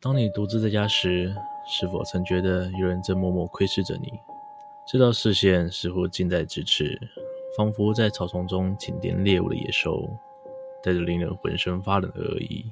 [0.00, 1.34] 当你独自在家时，
[1.66, 4.12] 是否曾觉得有人正默默窥视着你？
[4.86, 6.96] 这道视线似乎近在咫尺，
[7.56, 10.08] 仿佛在草丛中紧盯猎物的野兽，
[10.84, 12.64] 带着令人浑身发冷的恶意。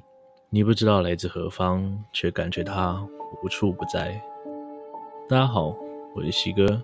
[0.49, 3.05] 你不知道来自何方，却感觉它
[3.43, 4.21] 无处不在。
[5.27, 5.75] 大家好，
[6.15, 6.81] 我是西哥，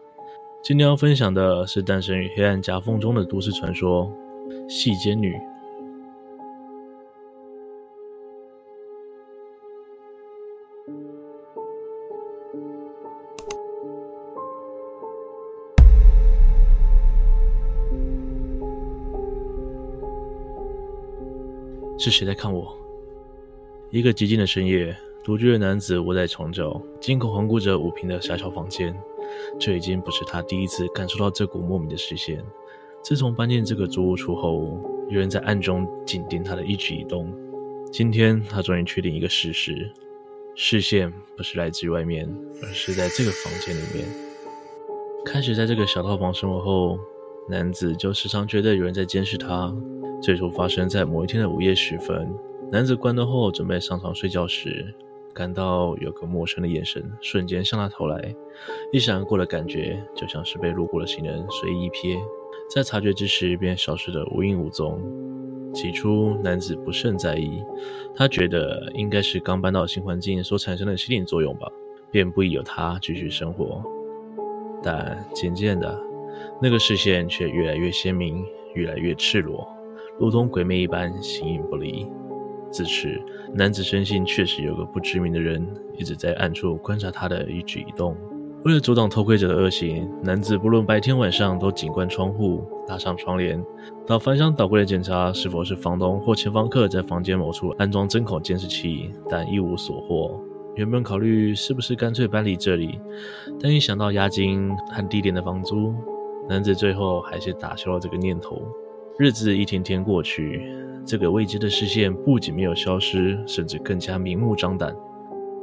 [0.61, 4.11] 今天要分享的是诞生于黑暗夹缝中的都市传说——
[4.67, 5.39] 细间女。
[21.99, 22.75] 是谁在看我？
[23.89, 28.93] 一个寂静的深夜，独居的男子窝在床角，惊恐环顾着五平的狭小房间。
[29.57, 32.43] 这已经不是他第一次感受到这股莫名的视线。
[33.01, 37.33] 自从搬进这个租屋处后，有人在暗中紧盯他的一举一动。
[37.89, 39.89] 今天，他终于确定一个事实：
[40.55, 42.29] 视线不是来自于外面，
[42.61, 44.05] 而是在这个房间里面。
[45.25, 46.99] 开始在这个小套房生活后，
[47.49, 49.73] 男子就时常觉得有人在监视他。
[50.21, 52.31] 最初发生在某一天的午夜时分，
[52.71, 54.93] 男子关灯后准备上床睡觉时，
[55.33, 58.33] 感到有个陌生的眼神瞬间向他投来，
[58.91, 62.17] 一闪而过的感觉就像是被路过的行人随意一瞥，
[62.73, 64.99] 在察觉之时便消失得无影无踪。
[65.75, 67.63] 起初，男子不甚在意，
[68.15, 71.67] 他觉得应该是刚搬到新环境所产生的心理作用吧，
[72.09, 73.83] 便不疑有他继续生活。
[74.81, 75.95] 但渐渐的，
[76.59, 79.67] 那个视线却越来越鲜明，越来越赤裸。
[80.19, 82.07] 如同鬼魅一般形影不离。
[82.71, 83.21] 自此，
[83.53, 85.63] 男子深信确实有个不知名的人
[85.95, 88.17] 一直在暗处观察他的一举一动。
[88.65, 93.61] 为了阻挡偷窥者的恶行，男子不论白天晚上都紧关窗户，拉上窗帘，
[94.07, 100.39] 到翻箱倒柜的检查是否是房东或前房客在房间某处安装针孔监视器，但一无所获。
[100.75, 102.97] 原本考虑是不是干脆搬离这里，
[103.59, 105.93] 但一想到押金和低廉的房租，
[106.47, 108.61] 男子最后还是打消了这个念头。
[109.19, 110.65] 日子一天天过去，
[111.05, 114.95] 这个未知的视线不仅没有消失，甚至更加明目张胆。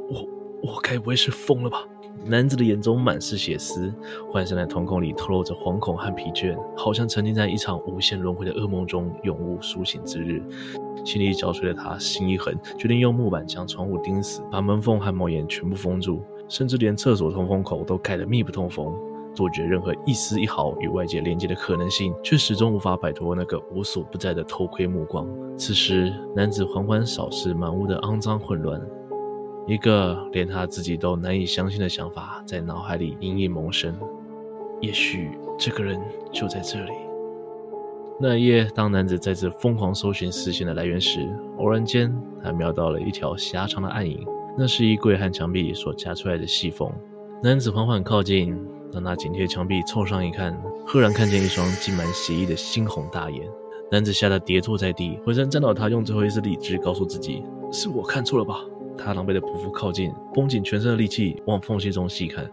[0.07, 0.21] 我
[0.61, 1.83] 我该不会是疯了吧？
[2.23, 3.91] 男子的眼中满是血丝，
[4.31, 10.41] 涣散的瞳孔里透露着惶恐和疲倦，好像沉浸在一场无限轮回的噩梦中，永无苏醒之日。
[11.03, 18.93] 心力交瘁的他心一横，决定用木板将窗户钉死，把门缝和猫眼全部封住，甚至连厕所通风口都盖得密不透风。
[19.33, 25.25] 杜绝任何一丝一毫与外界连接的可能性，却始终无法摆脱那个无所不在的偷窥目光。
[25.57, 28.79] 此时，男子缓缓扫视满屋的肮脏混乱，
[29.71, 33.97] 一个连他自己都难以相信的想法在脑海里隐隐萌生：
[34.81, 35.97] 也许这个人
[36.29, 36.91] 就在这里。
[38.19, 41.25] 那一夜，当男子再次疯狂搜寻视线的来源时，
[41.57, 44.27] 偶然间他瞄到了一条狭长的暗影，
[44.57, 46.91] 那是衣柜和墙壁所夹出来的细缝。
[47.41, 48.53] 男子缓缓靠近。
[48.91, 50.53] 当他紧贴墙壁凑上一看，
[50.85, 53.47] 赫然看见一双浸满血意的猩红大眼。
[53.89, 55.73] 男子吓得跌坐在地，浑身颤抖。
[55.73, 58.65] 他用最后一丝理智告诉自己：“是我看错了吧？”
[58.97, 62.49] 他狼狈地匍匐靠近，绷紧全身的力气往缝隙中细看。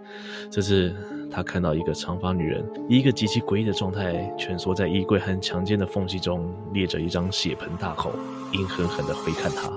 [0.50, 0.94] 这次，
[1.30, 8.12] 他看到一个长发女人以一个极其诡异的状态蜷缩在衣柜和墙间的缝隙中，咧着一张血盆大口，
[8.52, 9.70] 阴狠狠地回看他。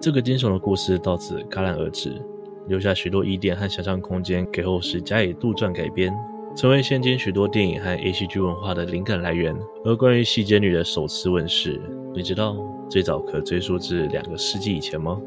[0.00, 2.20] 这个惊悚的故事到此戛然而止。
[2.68, 6.12] 留下许多疑点和想象空间，给后世加以杜撰改编，
[6.56, 9.56] 成为现今许多电影和 ACG 文化的灵感来源。
[9.84, 11.80] 而关于细节女的首次问世，
[12.12, 12.56] 你知道
[12.88, 15.20] 最早可追溯至两个世纪以前吗？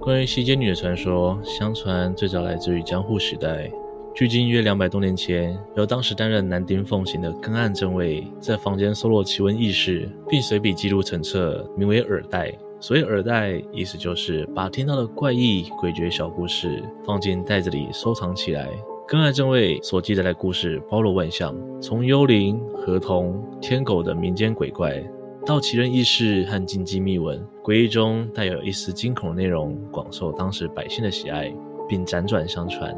[0.00, 3.70] 关于西街女的传说，相传最早来自于江户时代。
[4.14, 12.50] 距今约两百多年前，由当时担任男丁奉行的根岸正卫在房间搜罗奇闻异事，并随笔记录成册，名为《耳袋》。
[12.80, 18.68] 所谓“耳袋”，意思就是把听到的怪异、诡谲小故事放进袋子里收藏起来。
[19.08, 25.02] 根岸正卫所记载的故事包罗万象，从幽灵、河童、天狗的民间鬼怪，
[25.46, 31.50] 到奇人异事和禁忌秘闻，诡异中带有一丝惊恐的内容，广受当时百姓的喜爱，
[31.88, 32.94] 并辗转相传。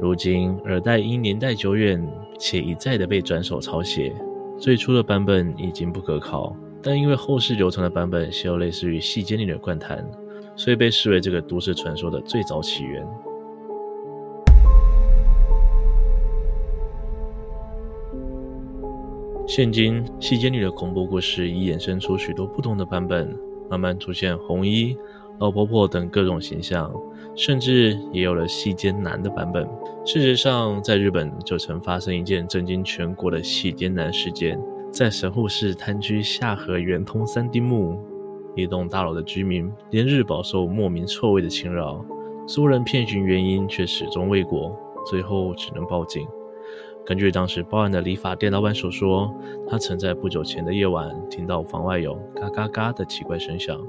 [0.00, 2.04] 如今，耳袋因年代久远
[2.36, 4.12] 且一再的被转手抄写，
[4.58, 6.52] 最初的版本已经不可考。
[6.82, 10.04] 但因为后世流传的版本写有类似于细间女的怪谈，
[10.56, 13.06] 所以被视为这个都市传说的最早起源。
[19.48, 23.34] 现今，细间女的恐怖故事已衍生出许多不同的版本，
[23.70, 24.94] 慢慢出现红衣、
[25.38, 26.92] 老婆婆等各种形象。
[27.34, 29.66] 甚至也有了细间男的版本。
[30.04, 34.60] 事实上，在日本就曾发生一件震惊全国的细间男事件。
[34.92, 37.98] 在神户市滩区下河圆通三丁目
[38.54, 42.04] 一栋大楼的居民连日饱受莫名臭味的侵扰，
[42.46, 46.28] 所有人遍寻原因却始终未果，最后只能报警。
[47.08, 49.34] 根据当时报案的理发店老板所说，
[49.66, 53.80] 他曾在不久前的夜晚听到房外有嘎嘎嘎的奇怪声响。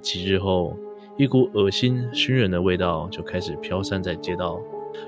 [0.00, 0.74] 几日后，
[1.18, 4.58] 一股恶心熏人的味道就开始飘散在街道，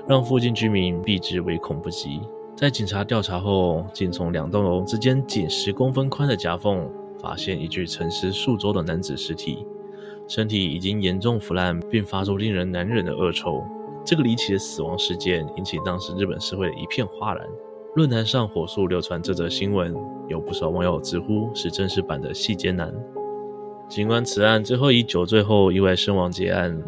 [0.07, 2.21] 让附近居民避之唯恐不及。
[2.55, 6.87] 在警察调查后，竟从两栋楼之间仅十公分宽的夹缝
[7.19, 9.65] 发现一具沉尸数周的男子尸体，
[10.27, 13.63] 身体已经严重腐烂，并发出令人难忍的恶臭。
[14.07, 17.45] 这个离奇的死亡事件引起当时日本社会的一片哗然，
[17.93, 19.93] 论坛上火速流传这则新闻，
[20.29, 22.95] 有不少网友直呼是真实版的细间男。
[23.89, 26.81] 尽管此案最后以酒醉后意外身亡结案，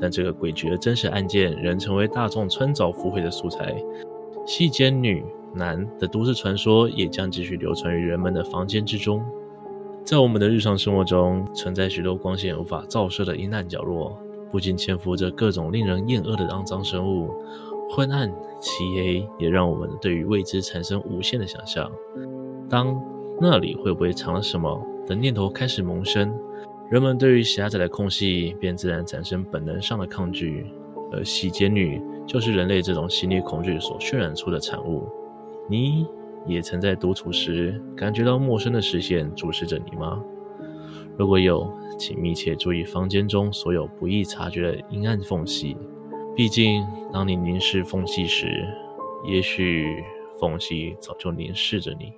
[0.00, 3.72] 但这个诡谲的真实案件仍成为大众穿凿附会的素材。
[4.44, 5.24] 细间女
[5.54, 9.24] 男的都市传说也将继续流传于人们的房间之中。
[10.04, 14.18] 在我们的日常生活中，存在许多光线无法照射的阴暗角落。
[14.56, 17.30] 不仅潜伏着各种令人厌恶的肮脏生物，
[17.90, 18.26] 昏暗
[18.58, 21.92] 漆黑也让我们对于未知产生无限的想象。
[22.66, 22.98] 当
[23.38, 26.34] 那里会不会藏了什么的念头开始萌生，
[26.90, 30.64] 人们对于狭窄的空隙便自然产生本能上的抗拒。
[31.12, 35.06] 而洗劫女就是人类这种心理恐惧所渲染出的产物。
[35.68, 36.06] 你
[36.46, 40.24] 也曾在独处时感觉到陌生的视线注视着你吗？
[41.18, 45.76] 如果有，请密切注意房间中所有不易察觉的阴暗缝隙。
[46.36, 48.66] 毕竟，当你凝视缝隙时，
[49.26, 50.04] 也许
[50.38, 52.12] 缝隙早就凝视着你。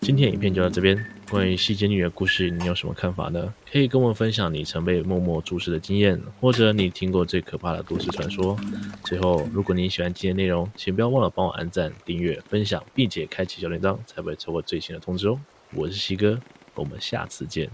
[0.00, 0.96] 今天影片就到这边。
[1.28, 3.52] 关于细节女的故事，你有什么看法呢？
[3.70, 8.56] 可以跟我分享你曾被默默注视的经验，或者你听过最可怕的都市传说。
[9.04, 15.38] 最后，如果你喜欢今天内容，请不要忘了帮我按赞、订阅、分享，并且开启小铃铛，才不会错过最新的通知哦。
[15.74, 16.40] 我是西哥，
[16.74, 17.68] 我们下次见。